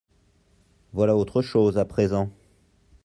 Voilà 0.93 1.15
autre 1.15 1.43
chose, 1.43 1.77
à 1.77 1.85
présent… 1.85 2.31